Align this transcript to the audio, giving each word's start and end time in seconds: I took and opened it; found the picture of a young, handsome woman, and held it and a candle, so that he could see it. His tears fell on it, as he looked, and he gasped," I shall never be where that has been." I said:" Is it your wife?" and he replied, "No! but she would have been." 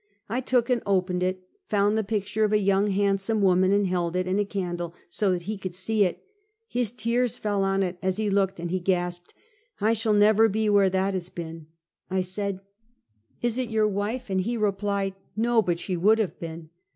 I 0.27 0.41
took 0.41 0.67
and 0.71 0.81
opened 0.83 1.21
it; 1.21 1.47
found 1.67 1.95
the 1.95 2.03
picture 2.03 2.43
of 2.43 2.51
a 2.51 2.57
young, 2.57 2.87
handsome 2.87 3.39
woman, 3.39 3.71
and 3.71 3.85
held 3.85 4.15
it 4.15 4.25
and 4.25 4.39
a 4.39 4.45
candle, 4.45 4.95
so 5.09 5.29
that 5.29 5.43
he 5.43 5.59
could 5.59 5.75
see 5.75 6.05
it. 6.05 6.23
His 6.67 6.91
tears 6.91 7.37
fell 7.37 7.61
on 7.61 7.83
it, 7.83 7.99
as 8.01 8.17
he 8.17 8.27
looked, 8.27 8.59
and 8.59 8.71
he 8.71 8.79
gasped," 8.79 9.35
I 9.79 9.93
shall 9.93 10.13
never 10.13 10.49
be 10.49 10.67
where 10.71 10.89
that 10.89 11.13
has 11.13 11.29
been." 11.29 11.67
I 12.09 12.21
said:" 12.21 12.61
Is 13.43 13.59
it 13.59 13.69
your 13.69 13.87
wife?" 13.87 14.27
and 14.31 14.41
he 14.41 14.57
replied, 14.57 15.13
"No! 15.35 15.61
but 15.61 15.79
she 15.79 15.95
would 15.95 16.17
have 16.17 16.39
been." 16.39 16.71